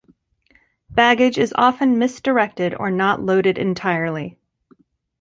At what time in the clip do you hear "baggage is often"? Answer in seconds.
0.89-1.99